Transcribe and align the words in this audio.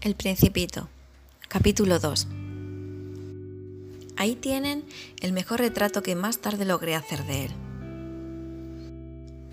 El 0.00 0.14
Principito, 0.14 0.88
capítulo 1.48 1.98
2. 1.98 2.28
Ahí 4.16 4.36
tienen 4.36 4.84
el 5.20 5.32
mejor 5.32 5.58
retrato 5.58 6.04
que 6.04 6.14
más 6.14 6.38
tarde 6.38 6.64
logré 6.64 6.94
hacer 6.94 7.24
de 7.24 7.46
él. 7.46 7.50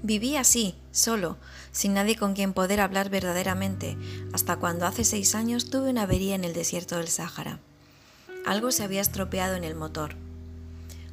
Viví 0.04 0.36
así, 0.36 0.75
solo, 0.92 1.38
sin 1.71 1.96
nadie 1.96 2.16
con 2.16 2.36
quien 2.36 2.54
poder 2.54 2.79
hablar 2.79 3.10
verdaderamente, 3.10 3.97
hasta 4.34 4.57
cuando 4.57 4.86
hace 4.86 5.04
seis 5.04 5.34
años 5.34 5.71
tuve 5.71 5.89
una 5.89 6.04
avería 6.04 6.36
en 6.36 6.43
el 6.43 6.54
desierto 6.54 6.98
del 6.98 7.07
Sáhara. 7.07 7.59
Algo 8.46 8.71
se 8.71 8.84
había 8.84 9.02
estropeado 9.02 9.55
en 9.55 9.64
el 9.64 9.73
motor. 9.73 10.16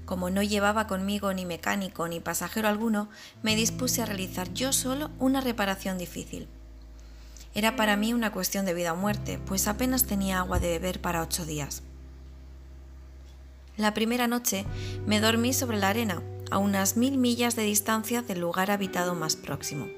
Como 0.04 0.28
no 0.28 0.42
llevaba 0.42 0.86
conmigo 0.86 1.32
ni 1.32 1.46
mecánico 1.46 2.06
ni 2.06 2.20
pasajero 2.20 2.68
alguno, 2.68 3.08
me 3.42 3.56
dispuse 3.56 4.02
a 4.02 4.06
realizar 4.06 4.52
yo 4.52 4.74
solo 4.74 5.10
una 5.18 5.40
reparación 5.40 5.96
difícil. 5.96 6.48
Era 7.54 7.76
para 7.76 7.96
mí 7.96 8.14
una 8.14 8.32
cuestión 8.32 8.64
de 8.64 8.74
vida 8.74 8.92
o 8.92 8.96
muerte, 8.96 9.38
pues 9.44 9.68
apenas 9.68 10.04
tenía 10.04 10.38
agua 10.38 10.58
de 10.58 10.70
beber 10.70 11.00
para 11.00 11.22
ocho 11.22 11.44
días. 11.44 11.82
La 13.76 13.94
primera 13.94 14.26
noche 14.26 14.64
me 15.06 15.20
dormí 15.20 15.52
sobre 15.52 15.78
la 15.78 15.88
arena, 15.88 16.22
a 16.50 16.58
unas 16.58 16.96
mil 16.96 17.18
millas 17.18 17.56
de 17.56 17.62
distancia 17.62 18.22
del 18.22 18.40
lugar 18.40 18.70
habitado 18.70 19.14
más 19.14 19.36
próximo. 19.36 19.88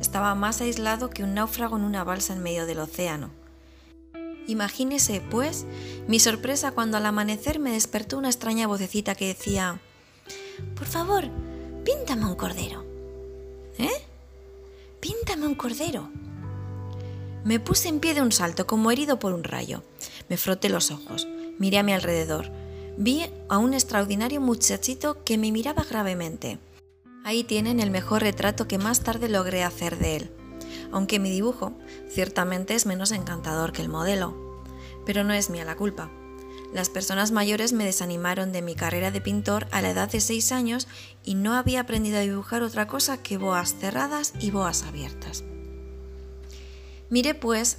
Estaba 0.00 0.34
más 0.34 0.60
aislado 0.60 1.10
que 1.10 1.24
un 1.24 1.34
náufrago 1.34 1.76
en 1.76 1.84
una 1.84 2.04
balsa 2.04 2.34
en 2.34 2.42
medio 2.42 2.66
del 2.66 2.80
océano. 2.80 3.30
Imagínese, 4.46 5.20
pues, 5.20 5.66
mi 6.06 6.20
sorpresa 6.20 6.72
cuando 6.72 6.98
al 6.98 7.06
amanecer 7.06 7.58
me 7.58 7.72
despertó 7.72 8.18
una 8.18 8.28
extraña 8.28 8.66
vocecita 8.66 9.14
que 9.14 9.28
decía, 9.28 9.80
Por 10.76 10.86
favor, 10.86 11.24
píntame 11.84 12.26
un 12.26 12.36
cordero. 12.36 12.84
¿Eh? 13.78 14.04
Píntame 15.00 15.46
un 15.46 15.54
cordero. 15.54 16.10
Me 17.46 17.60
puse 17.60 17.88
en 17.88 18.00
pie 18.00 18.12
de 18.12 18.22
un 18.22 18.32
salto, 18.32 18.66
como 18.66 18.90
herido 18.90 19.20
por 19.20 19.32
un 19.32 19.44
rayo. 19.44 19.84
Me 20.28 20.36
froté 20.36 20.68
los 20.68 20.90
ojos, 20.90 21.28
miré 21.60 21.78
a 21.78 21.84
mi 21.84 21.92
alrededor. 21.92 22.50
Vi 22.98 23.24
a 23.48 23.58
un 23.58 23.72
extraordinario 23.72 24.40
muchachito 24.40 25.22
que 25.22 25.38
me 25.38 25.52
miraba 25.52 25.84
gravemente. 25.84 26.58
Ahí 27.24 27.44
tienen 27.44 27.78
el 27.78 27.92
mejor 27.92 28.22
retrato 28.22 28.66
que 28.66 28.78
más 28.78 29.02
tarde 29.02 29.28
logré 29.28 29.62
hacer 29.62 29.96
de 29.96 30.16
él, 30.16 30.30
aunque 30.90 31.20
mi 31.20 31.30
dibujo 31.30 31.72
ciertamente 32.10 32.74
es 32.74 32.84
menos 32.84 33.12
encantador 33.12 33.70
que 33.70 33.82
el 33.82 33.90
modelo. 33.90 34.64
Pero 35.04 35.22
no 35.22 35.32
es 35.32 35.48
mía 35.48 35.64
la 35.64 35.76
culpa. 35.76 36.10
Las 36.74 36.90
personas 36.90 37.30
mayores 37.30 37.72
me 37.72 37.84
desanimaron 37.84 38.50
de 38.50 38.60
mi 38.60 38.74
carrera 38.74 39.12
de 39.12 39.20
pintor 39.20 39.68
a 39.70 39.82
la 39.82 39.90
edad 39.90 40.10
de 40.10 40.20
6 40.20 40.50
años 40.50 40.88
y 41.22 41.36
no 41.36 41.54
había 41.54 41.82
aprendido 41.82 42.18
a 42.18 42.22
dibujar 42.22 42.64
otra 42.64 42.88
cosa 42.88 43.22
que 43.22 43.38
boas 43.38 43.76
cerradas 43.76 44.32
y 44.40 44.50
boas 44.50 44.82
abiertas. 44.82 45.44
Miré, 47.08 47.34
pues, 47.34 47.78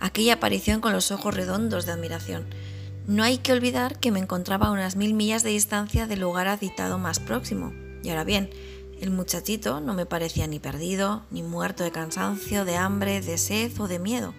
aquella 0.00 0.34
aparición 0.34 0.80
con 0.80 0.92
los 0.92 1.10
ojos 1.10 1.34
redondos 1.34 1.86
de 1.86 1.92
admiración. 1.92 2.46
No 3.06 3.22
hay 3.22 3.38
que 3.38 3.52
olvidar 3.52 3.98
que 3.98 4.10
me 4.10 4.20
encontraba 4.20 4.68
a 4.68 4.70
unas 4.70 4.96
mil 4.96 5.12
millas 5.14 5.42
de 5.42 5.50
distancia 5.50 6.06
del 6.06 6.20
lugar 6.20 6.48
habitado 6.48 6.98
más 6.98 7.20
próximo. 7.20 7.72
Y 8.02 8.08
ahora 8.08 8.24
bien, 8.24 8.50
el 9.00 9.10
muchachito 9.10 9.80
no 9.80 9.94
me 9.94 10.06
parecía 10.06 10.46
ni 10.46 10.58
perdido, 10.58 11.24
ni 11.30 11.42
muerto 11.42 11.84
de 11.84 11.90
cansancio, 11.90 12.64
de 12.64 12.76
hambre, 12.76 13.20
de 13.20 13.36
sed 13.36 13.72
o 13.80 13.88
de 13.88 13.98
miedo. 13.98 14.32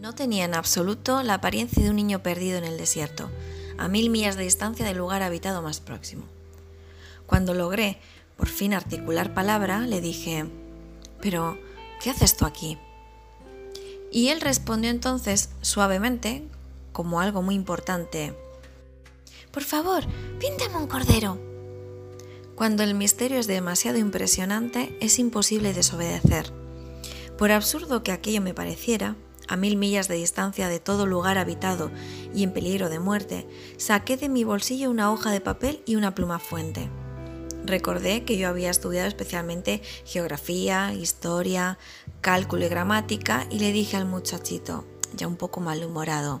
No 0.00 0.14
tenía 0.14 0.44
en 0.44 0.54
absoluto 0.54 1.22
la 1.22 1.34
apariencia 1.34 1.82
de 1.82 1.90
un 1.90 1.96
niño 1.96 2.22
perdido 2.22 2.58
en 2.58 2.64
el 2.64 2.78
desierto, 2.78 3.28
a 3.76 3.88
mil 3.88 4.10
millas 4.10 4.36
de 4.36 4.44
distancia 4.44 4.86
del 4.86 4.98
lugar 4.98 5.22
habitado 5.22 5.60
más 5.60 5.80
próximo. 5.80 6.24
Cuando 7.26 7.52
logré 7.52 7.98
por 8.36 8.48
fin 8.48 8.72
articular 8.72 9.34
palabra, 9.34 9.80
le 9.80 10.00
dije, 10.00 10.46
Pero, 11.20 11.58
¿qué 12.00 12.10
haces 12.10 12.36
tú 12.36 12.46
aquí? 12.46 12.78
Y 14.10 14.28
él 14.28 14.40
respondió 14.40 14.90
entonces 14.90 15.50
suavemente, 15.60 16.46
como 16.92 17.20
algo 17.20 17.42
muy 17.42 17.54
importante, 17.54 18.34
Por 19.52 19.62
favor, 19.62 20.04
píntame 20.38 20.76
un 20.76 20.86
cordero. 20.86 21.38
Cuando 22.54 22.82
el 22.82 22.94
misterio 22.94 23.38
es 23.38 23.46
demasiado 23.46 23.98
impresionante, 23.98 24.96
es 25.00 25.18
imposible 25.18 25.72
desobedecer. 25.72 26.52
Por 27.36 27.52
absurdo 27.52 28.02
que 28.02 28.12
aquello 28.12 28.40
me 28.40 28.54
pareciera, 28.54 29.16
a 29.48 29.56
mil 29.56 29.76
millas 29.76 30.08
de 30.08 30.16
distancia 30.16 30.68
de 30.68 30.80
todo 30.80 31.06
lugar 31.06 31.38
habitado 31.38 31.90
y 32.34 32.42
en 32.42 32.52
peligro 32.52 32.88
de 32.88 32.98
muerte, 32.98 33.46
saqué 33.76 34.16
de 34.16 34.28
mi 34.28 34.44
bolsillo 34.44 34.90
una 34.90 35.10
hoja 35.12 35.30
de 35.30 35.40
papel 35.40 35.82
y 35.86 35.96
una 35.96 36.14
pluma 36.14 36.38
fuente. 36.38 36.88
Recordé 37.64 38.24
que 38.24 38.38
yo 38.38 38.48
había 38.48 38.70
estudiado 38.70 39.08
especialmente 39.08 39.82
geografía, 40.04 40.92
historia, 40.94 41.78
cálculo 42.20 42.64
y 42.64 42.68
gramática 42.68 43.46
y 43.50 43.58
le 43.58 43.72
dije 43.72 43.96
al 43.96 44.06
muchachito, 44.06 44.84
ya 45.14 45.26
un 45.26 45.36
poco 45.36 45.60
malhumorado, 45.60 46.40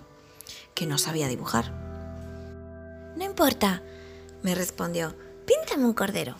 que 0.74 0.86
no 0.86 0.98
sabía 0.98 1.28
dibujar. 1.28 1.72
No 3.16 3.24
importa, 3.24 3.82
me 4.42 4.54
respondió, 4.54 5.14
píntame 5.46 5.84
un 5.84 5.94
cordero. 5.94 6.36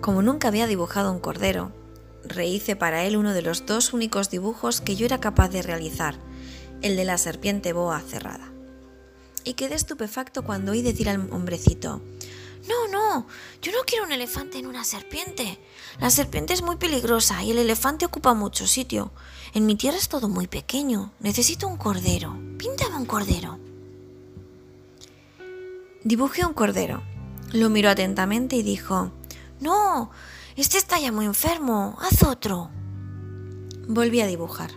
Como 0.00 0.22
nunca 0.22 0.48
había 0.48 0.66
dibujado 0.66 1.12
un 1.12 1.20
cordero, 1.20 1.72
rehice 2.24 2.76
para 2.76 3.04
él 3.04 3.16
uno 3.16 3.32
de 3.32 3.42
los 3.42 3.66
dos 3.66 3.92
únicos 3.92 4.30
dibujos 4.30 4.80
que 4.80 4.96
yo 4.96 5.06
era 5.06 5.20
capaz 5.20 5.48
de 5.48 5.62
realizar, 5.62 6.16
el 6.82 6.96
de 6.96 7.04
la 7.04 7.18
serpiente 7.18 7.72
boa 7.72 8.00
cerrada. 8.00 8.50
Y 9.44 9.54
quedé 9.54 9.74
estupefacto 9.74 10.42
cuando 10.42 10.72
oí 10.72 10.82
decir 10.82 11.08
al 11.08 11.32
hombrecito, 11.32 12.02
no, 12.68 12.88
no, 12.88 13.26
yo 13.62 13.72
no 13.72 13.78
quiero 13.86 14.04
un 14.04 14.12
elefante 14.12 14.58
en 14.58 14.66
una 14.66 14.84
serpiente. 14.84 15.58
La 15.98 16.10
serpiente 16.10 16.52
es 16.52 16.62
muy 16.62 16.76
peligrosa 16.76 17.42
y 17.42 17.50
el 17.50 17.58
elefante 17.58 18.06
ocupa 18.06 18.34
mucho 18.34 18.66
sitio. 18.66 19.12
En 19.54 19.66
mi 19.66 19.76
tierra 19.76 19.96
es 19.96 20.08
todo 20.08 20.28
muy 20.28 20.46
pequeño. 20.46 21.12
Necesito 21.20 21.66
un 21.66 21.76
cordero. 21.76 22.38
Píntame 22.58 22.96
un 22.96 23.06
cordero. 23.06 23.58
Dibujé 26.04 26.44
un 26.44 26.54
cordero. 26.54 27.02
Lo 27.52 27.68
miró 27.70 27.90
atentamente 27.90 28.56
y 28.56 28.62
dijo, 28.62 29.10
No, 29.60 30.10
este 30.56 30.78
está 30.78 31.00
ya 31.00 31.12
muy 31.12 31.26
enfermo. 31.26 31.98
Haz 32.00 32.22
otro. 32.22 32.70
Volví 33.88 34.20
a 34.20 34.26
dibujar. 34.26 34.70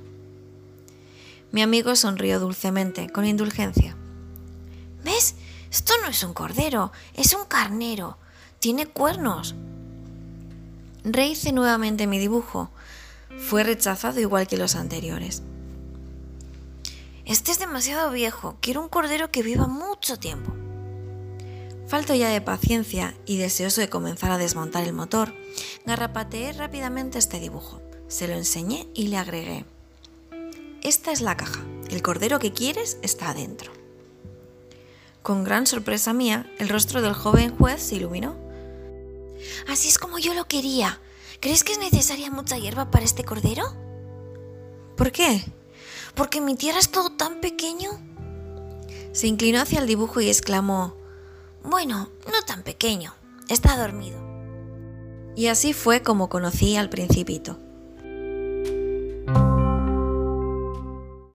Mi 1.52 1.62
amigo 1.62 1.96
sonrió 1.96 2.40
dulcemente, 2.40 3.10
con 3.10 3.26
indulgencia. 3.26 3.96
¿Ves? 5.04 5.36
Esto 5.73 5.95
no 6.03 6.07
es 6.09 6.23
un 6.23 6.35
cordero, 6.35 6.91
es 7.16 7.34
un 7.34 7.45
carnero. 7.45 8.19
Tiene 8.59 8.85
cuernos. 8.85 9.56
Rehice 11.03 11.51
nuevamente 11.51 12.06
mi 12.06 12.19
dibujo. 12.19 12.69
Fue 13.39 13.63
rechazado 13.63 14.19
igual 14.19 14.45
que 14.45 14.56
los 14.56 14.75
anteriores. 14.75 15.41
Este 17.25 17.51
es 17.51 17.57
demasiado 17.57 18.11
viejo. 18.11 18.56
Quiero 18.61 18.81
un 18.81 18.88
cordero 18.88 19.31
que 19.31 19.41
viva 19.41 19.66
mucho 19.66 20.19
tiempo. 20.19 20.53
Falto 21.88 22.13
ya 22.13 22.29
de 22.29 22.40
paciencia 22.40 23.17
y 23.25 23.38
deseoso 23.38 23.81
de 23.81 23.90
comenzar 23.90 24.29
a 24.29 24.38
desmontar 24.38 24.84
el 24.84 24.94
motor, 24.94 25.34
garrapateé 25.88 26.53
rápidamente 26.53 27.17
este 27.17 27.40
dibujo. 27.40 27.81
Se 28.07 28.28
lo 28.28 28.35
enseñé 28.35 28.88
y 28.94 29.07
le 29.07 29.17
agregué. 29.17 29.66
Esta 30.84 31.11
es 31.11 31.22
la 31.22 31.35
caja. 31.35 31.66
El 31.90 32.03
cordero 32.03 32.38
que 32.38 32.53
quieres 32.53 33.00
está 33.01 33.31
adentro. 33.31 33.83
Con 35.23 35.45
gran 35.45 35.66
sorpresa 35.66 36.11
mía, 36.11 36.51
el 36.59 36.67
rostro 36.67 37.01
del 37.01 37.13
joven 37.13 37.56
juez 37.56 37.81
se 37.81 37.95
iluminó. 37.95 38.35
Así 39.69 39.88
es 39.88 39.97
como 39.97 40.19
yo 40.19 40.34
lo 40.34 40.50
quería. 40.50 41.00
¿Crees 41.39 41.63
que 41.63 41.72
es 41.72 41.79
necesaria 41.79 42.29
mucha 42.29 42.57
hierba 42.57 42.91
para 42.91 43.06
este 43.06 43.23
cordero? 43.23 43.63
¿Por 44.97 45.13
qué? 45.13 45.41
Porque 46.13 46.41
mi 46.41 46.56
tierra 46.56 46.79
es 46.79 46.89
todo 46.89 47.09
tan 47.09 47.39
pequeño. 47.39 47.91
Se 49.13 49.28
inclinó 49.28 49.61
hacia 49.61 49.79
el 49.79 49.88
dibujo 49.88 50.19
y 50.19 50.28
exclamó, 50.28 50.97
Bueno, 51.63 52.09
no 52.29 52.41
tan 52.45 52.63
pequeño, 52.63 53.16
está 53.47 53.78
dormido. 53.78 54.19
Y 55.37 55.47
así 55.47 55.72
fue 55.72 56.03
como 56.03 56.28
conocí 56.28 56.76
al 56.76 56.90
principito. 56.90 57.63